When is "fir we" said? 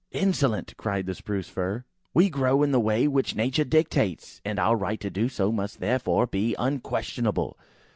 1.47-2.27